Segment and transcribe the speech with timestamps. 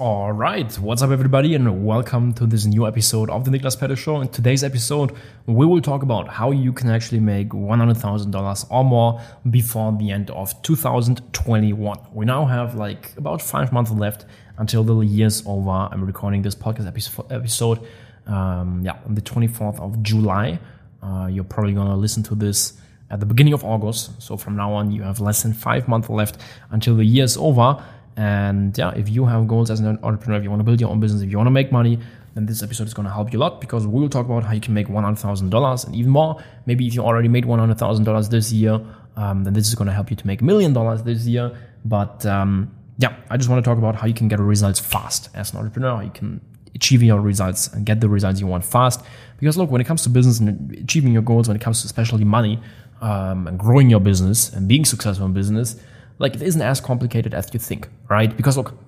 [0.00, 3.98] All right, what's up, everybody, and welcome to this new episode of the Niklas Pedde
[3.98, 4.22] Show.
[4.22, 9.20] In today's episode, we will talk about how you can actually make $100,000 or more
[9.50, 11.98] before the end of 2021.
[12.14, 14.24] We now have like about five months left
[14.56, 15.68] until the year's over.
[15.92, 16.86] I'm recording this podcast
[17.30, 17.86] episode,
[18.26, 20.58] um, yeah, on the 24th of July.
[21.02, 22.80] Uh, you're probably gonna listen to this
[23.10, 24.22] at the beginning of August.
[24.22, 26.38] So from now on, you have less than five months left
[26.70, 27.84] until the year's over.
[28.20, 30.90] And yeah, if you have goals as an entrepreneur, if you want to build your
[30.90, 31.98] own business, if you want to make money,
[32.34, 34.44] then this episode is going to help you a lot because we will talk about
[34.44, 36.36] how you can make $100,000 and even more.
[36.66, 38.78] Maybe if you already made $100,000 this year,
[39.16, 41.56] um, then this is going to help you to make a million dollars this year.
[41.86, 45.30] But um, yeah, I just want to talk about how you can get results fast
[45.34, 46.42] as an entrepreneur, how you can
[46.74, 49.02] achieve your results and get the results you want fast.
[49.38, 51.86] Because look, when it comes to business and achieving your goals, when it comes to
[51.86, 52.60] especially money
[53.00, 55.76] um, and growing your business and being successful in business,
[56.20, 58.36] like it isn't as complicated as you think, right?
[58.36, 58.78] Because look,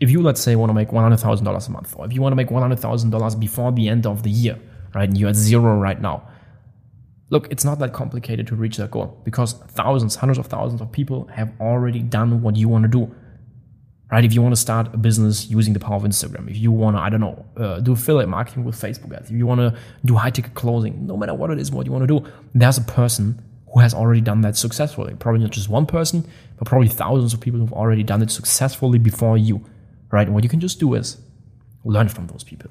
[0.00, 2.12] if you let's say want to make one hundred thousand dollars a month, or if
[2.12, 4.58] you want to make one hundred thousand dollars before the end of the year,
[4.94, 6.26] right, and you're at zero right now,
[7.28, 10.90] look, it's not that complicated to reach that goal because thousands, hundreds of thousands of
[10.90, 13.14] people have already done what you want to do.
[14.10, 14.24] Right?
[14.24, 16.96] If you want to start a business using the power of Instagram, if you want
[16.96, 19.78] to, I don't know, uh, do affiliate marketing with Facebook ads, if you want to
[20.04, 22.76] do high ticket closing, no matter what it is, what you want to do, there's
[22.76, 23.40] a person
[23.72, 25.14] who has already done that successfully.
[25.18, 26.26] Probably not just one person,
[26.58, 29.64] but probably thousands of people who've already done it successfully before you,
[30.10, 30.26] right?
[30.26, 31.18] And what you can just do is
[31.84, 32.70] learn from those people.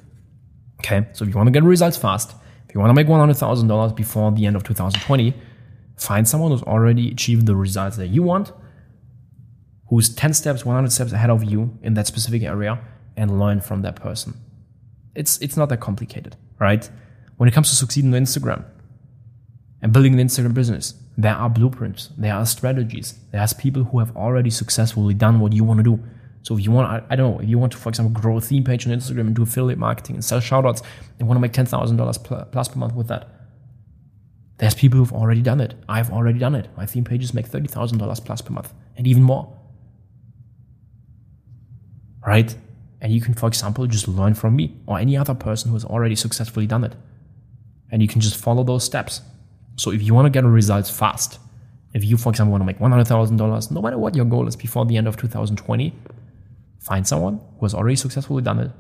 [0.80, 1.08] Okay.
[1.14, 2.36] So if you want to get results fast,
[2.68, 5.34] if you want to make $100,000 before the end of 2020,
[5.98, 8.52] find someone who's already achieved the results that you want,
[9.88, 12.80] who's 10 steps, 100 steps ahead of you in that specific area
[13.18, 14.34] and learn from that person.
[15.16, 16.90] It's, it's not that complicated, right?
[17.38, 18.66] When it comes to succeeding on Instagram,
[19.82, 20.94] and building an Instagram business.
[21.18, 25.64] There are blueprints, there are strategies, there's people who have already successfully done what you
[25.64, 26.04] want to do.
[26.42, 28.38] So if you want, I, I, don't know, if you want to, for example, grow
[28.38, 30.82] a theme page on Instagram and do affiliate marketing and sell shoutouts
[31.20, 33.28] and want to make $10,000 plus per month with that,
[34.60, 35.74] there's people who've already done it.
[35.88, 36.70] I've already done it.
[36.78, 39.58] My theme pages make $30,000 plus per month and even more.
[42.26, 42.56] Right?
[43.02, 45.86] And you can, for example, just learn from me or any other person who has
[45.86, 46.96] already successfully done it.
[47.90, 49.22] And you can just follow those steps.
[49.80, 51.40] So if you want to get results fast,
[51.94, 54.86] if you, for example, want to make $100,000, no matter what your goal is before
[54.86, 55.96] the end of 2020,
[56.82, 58.72] find someone who has already successfully done it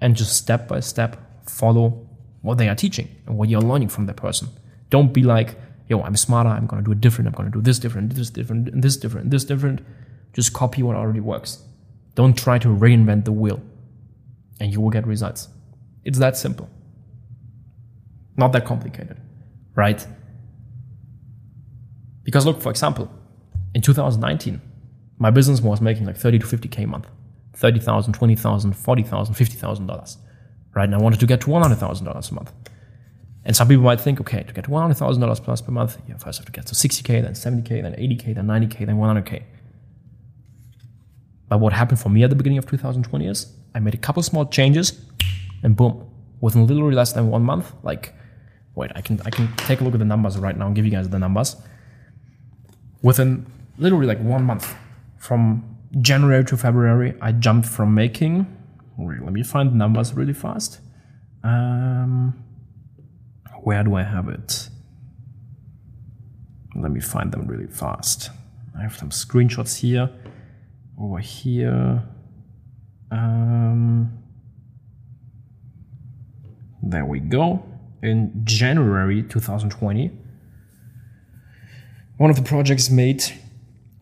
[0.00, 1.16] and just step by step
[1.48, 2.04] follow
[2.42, 4.48] what they are teaching and what you're learning from that person.
[4.88, 5.54] Don't be like,
[5.88, 8.14] yo, I'm smarter, I'm going to do it different, I'm going to do this different,
[8.14, 9.82] this different, this different, this different.
[10.32, 11.62] Just copy what already works.
[12.16, 13.62] Don't try to reinvent the wheel
[14.58, 15.48] and you will get results.
[16.04, 16.68] It's that simple.
[18.36, 19.16] Not that complicated,
[19.76, 20.04] right?
[22.22, 23.10] Because look, for example,
[23.74, 24.60] in 2019,
[25.18, 27.06] my business was making like 30 to 50K a month.
[27.54, 30.18] 30,000, 20,000, 40,000, 50,000 dollars.
[30.74, 30.84] Right?
[30.84, 32.52] And I wanted to get to $100,000 a month.
[33.44, 36.38] And some people might think, okay, to get to $100,000 plus per month, you first
[36.38, 39.42] have to get to 60K, then 70K, then 80K, then 90K, then 100K.
[41.48, 44.22] But what happened for me at the beginning of 2020 is I made a couple
[44.22, 45.04] small changes
[45.62, 46.08] and boom,
[46.40, 48.14] within literally less than one month, like,
[48.74, 50.84] wait, I can, I can take a look at the numbers right now and give
[50.84, 51.56] you guys the numbers
[53.02, 53.46] within
[53.78, 54.74] literally like one month
[55.18, 58.46] from January to February, I jumped from making.
[58.98, 60.80] Let me find numbers really fast.
[61.42, 62.44] Um,
[63.62, 64.68] where do I have it?
[66.76, 68.30] Let me find them really fast.
[68.78, 70.10] I have some screenshots here,
[70.98, 72.02] over here.
[73.10, 74.22] Um,
[76.82, 77.64] there we go.
[78.02, 80.10] In January 2020,
[82.20, 83.24] one of the projects made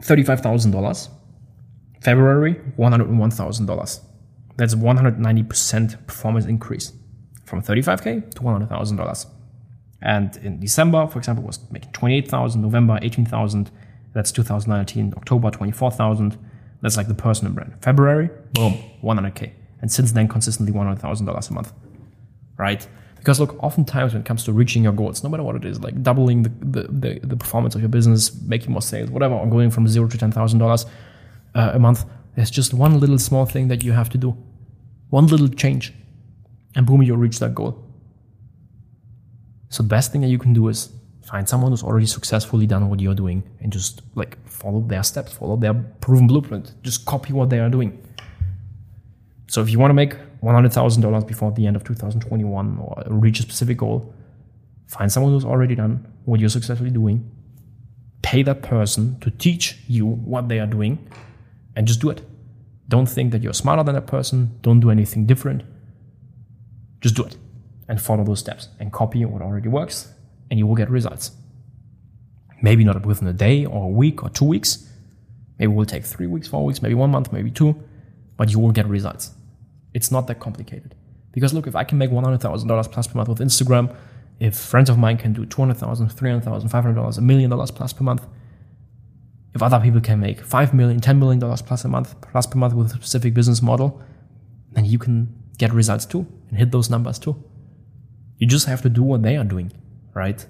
[0.02, 1.08] $35,000.
[2.00, 4.00] February, $101,000.
[4.56, 6.92] That's 190% performance increase
[7.44, 9.26] from 35K to $100,000.
[10.02, 13.70] And in December, for example, was making 28,000, November 18,000,
[14.14, 16.36] that's 2019, October 24,000.
[16.82, 17.74] That's like the personal brand.
[17.82, 19.52] February, boom, 100K.
[19.80, 21.72] And since then, consistently $100,000 a month,
[22.56, 22.84] right?
[23.19, 25.81] Because look, oftentimes when it comes to reaching your goals, no matter what it is,
[25.81, 29.47] like doubling the, the, the, the performance of your business, making more sales, whatever, or
[29.47, 30.87] going from zero to ten thousand uh, dollars
[31.55, 32.05] a month,
[32.37, 34.37] there's just one little small thing that you have to do,
[35.11, 35.93] one little change,
[36.76, 37.85] and boom, you'll reach that goal.
[39.70, 40.91] So the best thing that you can do is
[41.25, 45.32] find someone who's already successfully done what you're doing and just like follow their steps,
[45.32, 48.03] follow their proven blueprint, just copy what they are doing.
[49.49, 53.43] So if you want to make $100,000 before the end of 2021 or reach a
[53.43, 54.14] specific goal,
[54.87, 57.31] find someone who's already done what you're successfully doing,
[58.23, 60.99] pay that person to teach you what they are doing,
[61.76, 62.23] and just do it.
[62.88, 64.58] Don't think that you're smarter than that person.
[64.62, 65.62] Don't do anything different.
[67.00, 67.37] Just do it
[67.88, 70.12] and follow those steps and copy what already works,
[70.50, 71.32] and you will get results.
[72.62, 74.88] Maybe not within a day or a week or two weeks.
[75.58, 77.81] Maybe it will take three weeks, four weeks, maybe one month, maybe two,
[78.37, 79.32] but you will get results.
[79.94, 80.94] It's not that complicated.
[81.32, 83.94] Because look, if I can make $100,000 plus per month with Instagram,
[84.40, 88.26] if friends of mine can do $200,000, $300,000, $500, a million dollars plus per month,
[89.55, 92.75] if other people can make $5 million, $10 million plus a month, plus per month
[92.75, 94.00] with a specific business model,
[94.73, 97.43] then you can get results too and hit those numbers too.
[98.37, 99.73] You just have to do what they are doing,
[100.14, 100.46] right?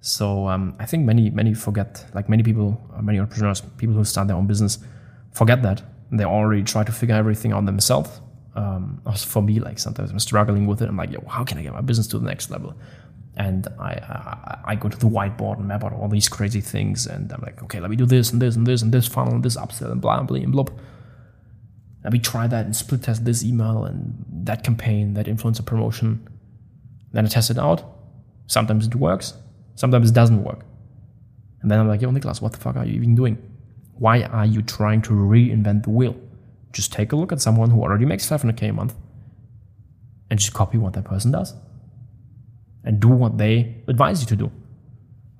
[0.00, 4.04] So um, I think many many forget, like many people, uh, many entrepreneurs, people who
[4.04, 4.78] start their own business,
[5.32, 8.20] forget that they already try to figure everything out themselves.
[8.56, 10.88] Um, for me, like sometimes I'm struggling with it.
[10.88, 12.74] I'm like, yo, how can I get my business to the next level?
[13.36, 17.06] And I, I, I go to the whiteboard and map out all these crazy things,
[17.06, 19.34] and I'm like, okay, let me do this and this and this and this funnel
[19.34, 20.64] and this upsell and blah blah and blah.
[22.02, 26.26] Let me try that and split test this email and that campaign, that influencer promotion
[27.16, 27.82] then I test it out.
[28.46, 29.34] Sometimes it works,
[29.74, 30.64] sometimes it doesn't work.
[31.62, 33.38] And then I'm like, yo, Niklas, what the fuck are you even doing?
[33.94, 36.14] Why are you trying to reinvent the wheel?
[36.76, 38.94] Just take a look at someone who already makes 500k a month
[40.28, 41.54] and just copy what that person does
[42.84, 44.52] and do what they advise you to do.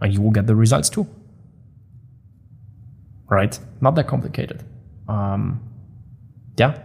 [0.00, 1.06] And you will get the results too.
[3.28, 3.58] Right?
[3.82, 4.64] Not that complicated.
[5.08, 5.60] Um,
[6.56, 6.82] yeah.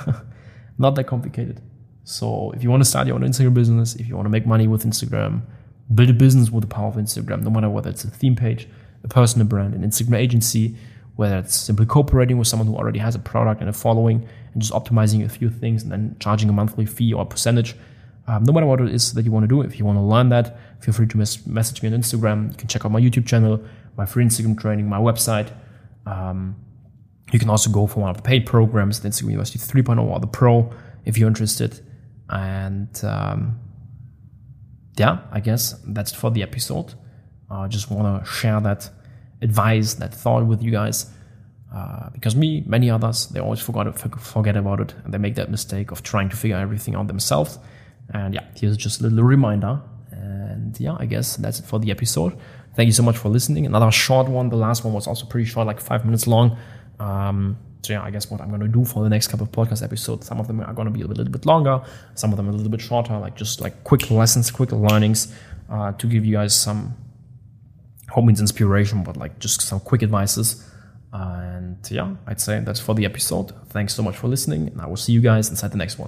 [0.78, 1.62] Not that complicated.
[2.04, 4.44] So if you want to start your own Instagram business, if you want to make
[4.44, 5.40] money with Instagram,
[5.94, 8.68] build a business with the power of Instagram, no matter whether it's a theme page,
[9.02, 10.76] a personal brand, an Instagram agency,
[11.18, 14.62] whether it's simply cooperating with someone who already has a product and a following and
[14.62, 17.74] just optimizing a few things and then charging a monthly fee or a percentage.
[18.28, 20.02] Um, no matter what it is that you want to do, if you want to
[20.02, 22.52] learn that, feel free to mes- message me on Instagram.
[22.52, 23.60] You can check out my YouTube channel,
[23.96, 25.50] my free Instagram training, my website.
[26.06, 26.54] Um,
[27.32, 30.20] you can also go for one of the paid programs, the Instagram University 3.0 or
[30.20, 30.72] the Pro,
[31.04, 31.80] if you're interested.
[32.30, 33.58] And um,
[34.96, 36.94] yeah, I guess that's for the episode.
[37.50, 38.88] I uh, just want to share that
[39.42, 41.10] advice, that thought with you guys.
[41.74, 45.50] Uh, because me, many others, they always forgot forget about it, and they make that
[45.50, 47.58] mistake of trying to figure everything out themselves.
[48.14, 49.80] And yeah, here's just a little reminder.
[50.10, 52.38] And yeah, I guess that's it for the episode.
[52.74, 53.66] Thank you so much for listening.
[53.66, 54.48] Another short one.
[54.48, 56.56] The last one was also pretty short, like five minutes long.
[56.98, 59.82] Um, so yeah, I guess what I'm to do for the next couple of podcast
[59.82, 61.80] episodes, some of them are to be a little bit longer,
[62.14, 65.34] some of them a little bit shorter, like just like quick lessons, quick learnings
[65.70, 66.96] uh, to give you guys some
[68.08, 70.64] hope means inspiration, but like just some quick advices.
[71.12, 73.52] And yeah, I'd say that's for the episode.
[73.70, 76.06] Thanks so much for listening, and I will see you guys inside the next one.